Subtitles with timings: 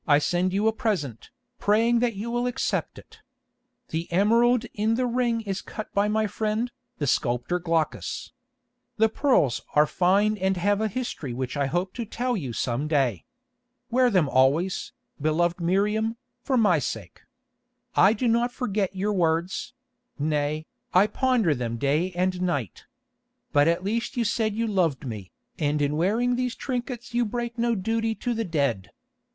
[0.07, 1.29] "I send you a present,
[1.59, 3.19] praying that you will accept it.
[3.89, 8.31] The emerald in the ring is cut by my friend, the sculptor Glaucus.
[8.97, 12.87] The pearls are fine and have a history which I hope to tell you some
[12.87, 13.25] day.
[13.91, 14.91] Wear them always,
[15.21, 17.21] beloved Miriam, for my sake.
[17.95, 19.75] I do not forget your words;
[20.17, 20.65] nay,
[20.95, 22.85] I ponder them day and night.
[23.53, 27.59] But at least you said you loved me, and in wearing these trinkets you break
[27.59, 28.89] no duty to the dead.